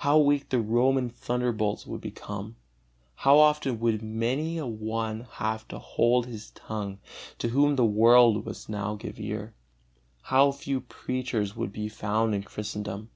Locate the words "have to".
5.36-5.78